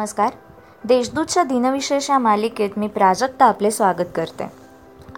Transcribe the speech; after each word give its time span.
नमस्कार. 0.00 0.30
देशदूतच्या 0.84 1.42
दिनविशेष 1.42 2.10
या 2.10 2.18
मालिकेत 2.18 2.70
मी 2.76 2.86
प्राजक्ता 2.88 3.44
आपले 3.44 3.70
स्वागत 3.70 4.04
करते. 4.14 4.44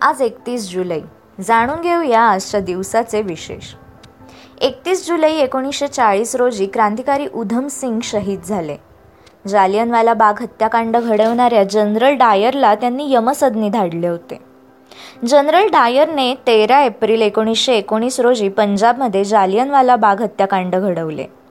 आज 0.01 0.23
एकतीस 0.23 0.71
जुलै. 0.71 1.01
जाणून 1.41 1.81
घेऊया 1.81 2.21
आजच्या 2.21 2.61
दिवसाचे 2.61 3.23
विशेष. 3.23 3.75
एकतीस 4.61 5.07
जुलै 5.07 5.31
एकोणीसशे 5.31 5.89
चाळीस 5.89 6.35
रोजी 6.35 6.67
क्रांतिकारी 6.67 7.27
उधम 7.35 7.67
सिंग 7.67 8.01
शहीद 8.03 8.41
झाले. 8.43 8.77
जालियनवाला 9.47 10.15
बाग 10.15 10.43
हत्याकांड 10.43 10.97
घडवणाऱ्या 10.97 11.65
जनरल 11.65 12.15
डायरला 12.15 12.75
त्यांनी 12.75 13.15
यमसदनी 13.15 13.69
धाडले 13.69 14.09
होते. 14.09 14.39
जनरल 15.27 15.67
डायरने 15.67 16.35
तेरा 16.35 16.81
एप्रिल 16.81 17.23
एकोणीसशे 17.23 17.75
एकोणीस 17.75 18.21
रोजी 18.21 18.49
पंजाबमध्ये 18.49 19.25
जालियनवाला 19.25 19.97
बाग 19.97 20.23
हत्याकांड 20.23 20.77
घडवले. 20.77 21.42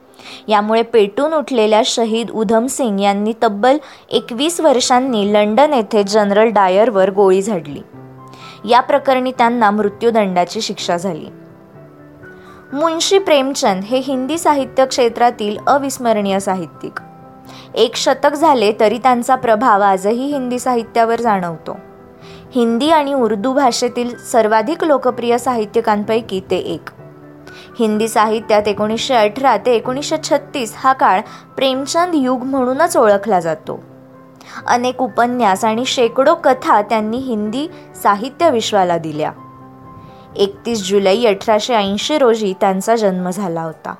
यामुळे 0.47 0.81
पेटून 0.81 1.33
उठलेल्या 1.33 1.81
शहीद 1.85 2.31
उधम 2.31 2.65
सिंग 2.65 2.99
यांनी 2.99 3.33
तब्बल 3.43 3.77
एकवीस 4.09 4.59
वर्षांनी 4.59 5.33
लंडन 5.33 5.73
येथे 5.73 6.03
जनरल 6.03 6.49
डायरवर 6.49 7.11
गोळी 7.11 7.41
झाडली. 7.41 7.81
या 8.69 8.79
प्रकरणी 8.79 9.31
त्यांना 9.31 9.71
मृत्यूदंडाची 9.71 10.61
शिक्षा 10.61 10.97
झाली. 10.97 11.25
मुंशी 12.73 13.19
प्रेमचंद 13.19 13.83
हे 13.83 13.97
हिंदी 13.97 14.37
साहित्य 14.37 14.85
क्षेत्रातील 14.85 15.57
अविस्मरणीय 15.67 16.39
साहित्यिक. 16.39 16.93
एक 17.75 17.95
शतक 17.95 18.33
झाले 18.33 18.73
तरी 18.79 18.97
त्यांचा 18.97 19.35
प्रभाव 19.35 19.81
आजही 19.81 20.25
हिंदी 20.25 20.59
साहित्यावर 20.59 21.21
जाणवतो. 21.21 21.77
हिंदी 22.55 22.89
आणि 22.89 23.13
उर्दू 23.13 23.53
भाषेतील 23.53 24.17
सर्वाधिक 24.17 24.83
लोकप्रिय 24.83 25.37
साहित्यिकांपैकी 25.37 26.41
ते 26.51 26.57
एक. 26.57 27.00
हिंदी 27.79 28.07
साहित्यात 28.07 28.67
एकोणीसशे 28.67 29.15
अठरा 29.15 29.57
ते 29.57 29.73
एकोणीसशे 29.73 30.17
छत्तीस 30.23 30.73
हा 30.77 30.93
काळ 30.93 31.21
प्रेमचंद 31.55 32.15
युग 32.15 32.43
म्हणूनच 32.43 32.97
ओळखला 32.97 33.39
जातो. 33.39 33.83
अनेक 34.67 35.01
उपन्यास 35.01 35.65
आणि 35.65 35.85
शेकडो 35.85 36.35
कथा 36.35 36.81
त्यांनी 36.81 37.17
हिंदी 37.17 37.67
साहित्य 38.03 38.49
विश्वाला 38.49 38.97
दिल्या. 38.97 39.31
एकतीस 40.35 40.89
जुलै 40.89 41.25
अठराशे 41.25 41.75
ऐंशी 41.75 42.17
रोजी 42.17 42.53
त्यांचा 42.59 42.95
जन्म 42.95 43.29
झाला 43.29 43.61
होता. 43.61 43.95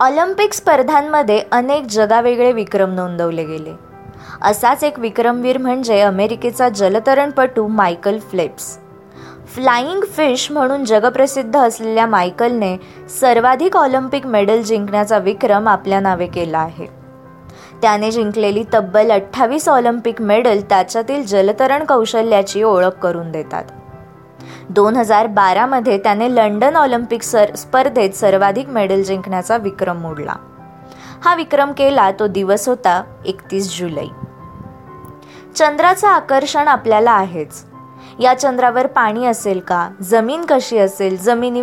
ऑलिम्पिक 0.00 0.52
स्पर्धांमध्ये 0.52 1.42
अनेक 1.52 1.84
जगावेगळे 1.84 2.52
विक्रम 2.52 2.94
नोंदवले 2.94 3.44
गेले. 3.44 3.72
असाच 4.42 4.84
एक 4.84 4.98
विक्रमवीर 4.98 5.58
म्हणजे 5.58 6.00
अमेरिकेचा 6.00 6.68
जलतरणपटू 6.68 7.66
मायकल 7.66 8.18
फ्लेप्स. 8.18 8.78
फ्लाईंग 9.46 10.04
फिश 10.04 10.50
म्हणून 10.52 10.84
जगप्रसिद्ध 10.84 11.56
असलेल्या 11.56 12.06
मायकलने 12.06 12.76
सर्वाधिक 13.20 13.76
ऑलिम्पिक 13.76 14.26
मेडल 14.26 14.62
जिंकण्याचा 14.62 15.18
विक्रम 15.18 15.68
आपल्या 15.68 16.00
नावे 16.00 16.26
केला 16.26 16.58
आहे. 16.58 16.86
त्याने 17.82 18.10
जिंकलेली 18.10 18.64
तब्बल 18.74 19.10
अठ्ठावीस 19.10 19.68
ऑलिम्पिक 19.68 20.22
मेडल 20.22 20.60
त्याच्यातील 20.60 21.26
जलतरण 21.26 21.84
कौशल्याची 21.84 22.62
ओळख 22.62 22.94
करून 23.02 23.32
देतात. 23.32 23.64
दोन 24.70 24.96
हजार 24.96 25.26
बारामध्ये 25.26 25.98
त्याने 25.98 26.34
लंडन 26.34 26.76
ऑलिम्पिक 26.76 27.22
सर 27.22 27.54
स्पर्धेत 27.54 28.10
सर्वाधिक 28.10 28.68
मेडल 28.68 29.02
जिंकण्याचा 29.02 29.56
विक्रम 29.56 30.00
मोडला. 30.00 30.34
हा 31.24 31.34
विक्रम 31.34 31.72
केला 31.72 32.10
तो 32.10 32.26
दिवस 32.26 32.68
होता 32.68 33.02
एकतीस 33.26 33.78
जुलै. 33.78 34.06
चंद्राचं 35.56 36.08
आकर्षण 36.08 36.68
आपल्याला 36.68 37.10
आहेच. 37.10 37.64
या 38.20 38.34
चंद्रावर 38.34 38.86
पाणी 38.86 39.26
असेल 39.26 39.60
का? 39.60 39.90
जमीन 40.02 40.44
कशी 40.48 40.78
असेल? 40.78 41.18
जमिनी 41.18 41.62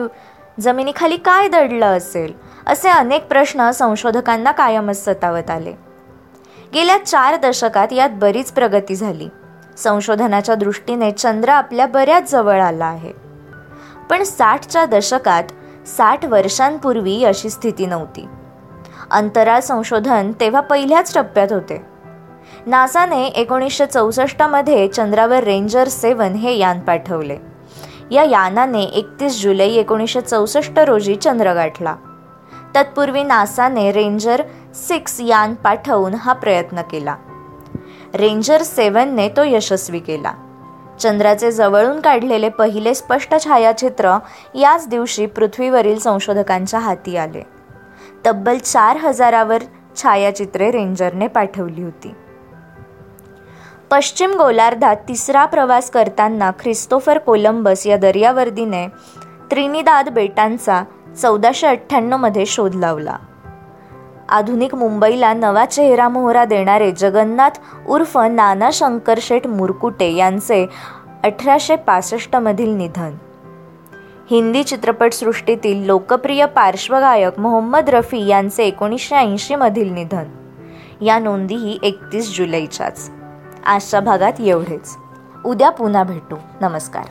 जमिनीखाली 0.60 1.18
काय 1.18 1.48
दडलं 1.48 1.86
असेल? 1.86 2.34
असे 2.68 2.90
अनेक 2.90 3.28
प्रश्न 3.28 3.72
संशोधकांना 3.72 4.52
कायमच 4.52 5.06
सतावत 5.06 5.50
आले. 5.50 5.74
गेल्या 6.74 7.06
चार 7.06 7.36
दशकात 7.36 7.88
यात 7.94 8.10
बरीच 8.14 8.52
प्रगती 8.52 8.96
झाली. 8.96 9.30
संशोधनाच्या 9.78 10.56
दृष्टीने 10.56 11.12
चंद्र 11.12 11.50
आपल्या 11.50 11.86
बऱ्याच 11.86 12.32
जवळ 12.32 12.62
आला 12.62 12.86
आहे. 12.86 13.14
पण 14.10 14.24
साठच्या 14.24 14.86
दशकात 14.86 15.44
साठ 15.88 16.26
वर्षांपूर्वी 16.26 17.24
अशी 17.24 17.50
स्थिती 17.50 17.86
नव्हती. 17.86 18.26
अंतराळ 19.12 19.60
संशोधन 19.60 20.32
तेव्हा 20.40 20.62
पहिल्याच 20.62 21.14
टप्प्यात 21.14 21.52
होते. 21.52 21.93
नासाने 22.68 23.26
एकोणीसशे 23.26 23.86
चौसष्टमध्ये 23.86 24.88
चंद्रावर 24.88 25.44
रेंजर 25.44 25.88
सेवन 25.88 26.34
हे 26.34 26.58
यान 26.58 26.80
पाठवले. 26.80 27.38
या 28.12 28.24
यानाने 28.24 28.84
एकतीस 28.84 29.42
जुलै 29.42 29.68
एकोणीसशे 29.68 30.22
चौसष्ट 30.22 30.80
रोजी 30.80 31.16
चंद्र 31.16 31.54
गाठला. 31.54 31.96
तत्पूर्वी 32.76 33.24
नासाने 33.24 33.92
रेंजर 33.92 34.44
सिक्स 34.88 35.22
यान 35.22 35.54
पाठवून 35.54 36.14
हा 36.14 36.34
प्रयत्न 36.34 36.82
केला. 36.82 37.16
रेंजर 38.14 38.62
सेवनने 38.62 39.30
तो 39.30 39.44
यशस्वी 39.44 40.00
केला. 40.00 40.34
चंद्राचे 41.00 41.52
जवळून 41.52 42.00
काढलेले 42.00 42.50
पहिले 42.50 42.94
स्पष्ट 42.94 43.36
छायाचित्र 43.44 44.18
याच 44.56 44.88
दिवशी 44.88 45.26
पृथ्वीवरील 45.26 46.00
संशोधकांच्या 46.00 46.80
हाती 46.80 47.18
आले. 47.18 47.42
तब्बल 48.26 48.58
चार 48.58 48.98
हजारावर 48.98 49.64
छायाचित्रे 49.96 50.72
रेंजरने 50.72 51.28
पाठवली 51.28 51.84
होती. 51.84 52.14
पश्चिम 53.94 54.32
गोलार्धात 54.32 54.96
तिसरा 54.96 55.46
प्रवास 55.46 55.90
करताना 55.90 56.52
ख्रिस्तोफर 56.60 57.18
कोलंबस 57.18 57.88
या 57.88 57.98
दर्यावर्दीने 57.98 58.88
त्रिनिदाद 59.52 60.10
बेटांचा 60.10 60.84
चौदाशे 61.22 61.68
अठ्ठ्याण्णवमध्ये 61.68 62.46
शोध 62.46 62.76
लावला. 62.76 63.16
आधुनिक 64.30 64.76
मुंबईला 64.76 65.34
नवा 65.34 65.66
चेहरा 65.66 66.10
मोहरा 66.10 66.46
देणारे 66.46 66.92
जगन्नाथ 66.92 67.50
उर्फ 67.88 68.18
नाना 68.18 68.70
शंकरशेठ 68.74 69.48
मुरकुटे 69.48 70.12
यांचे 70.12 70.70
अठराशे 71.24 71.76
पासष्टमधील 71.76 72.76
निधन. 72.76 73.12
हिंदी 74.32 74.64
चित्रपटसृष्टीतील 74.64 75.86
लोकप्रिय 75.86 76.46
पार्श्वगायक 76.46 77.40
मोहम्मद 77.40 77.90
रफी 77.90 78.28
यांचे 78.28 78.64
एकोणीसशे 78.64 79.16
ऐंशीमधील 79.16 79.94
निधन. 79.94 80.24
या 81.02 81.20
नोंदीही 81.20 81.80
एकतीस 81.84 82.38
जुलैच्याच. 82.38 83.12
आजच्या 83.66 84.00
भागात 84.00 84.34
एवढेच. 84.40 84.98
उद्या 85.46 85.70
पुन्हा 85.70 86.04
भेटू. 86.04 86.36
नमस्कार. 86.62 87.06